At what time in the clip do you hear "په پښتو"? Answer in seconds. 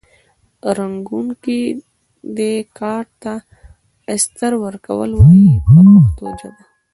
5.65-6.25